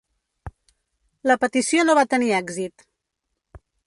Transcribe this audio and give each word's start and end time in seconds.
La 1.31 1.35
petició 1.43 1.83
no 1.89 1.97
va 1.99 2.07
tenir 2.15 2.31
èxit. 2.39 2.87